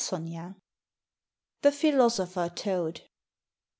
[0.11, 0.55] ANONYMOUS.
[1.61, 3.01] THE PHILOSOPHER TOAD.